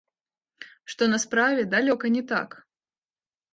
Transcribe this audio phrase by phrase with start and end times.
[0.93, 2.49] Што на справе далёка не так.